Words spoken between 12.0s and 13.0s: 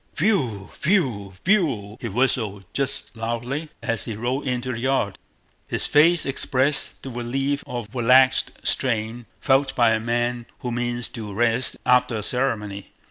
a ceremony.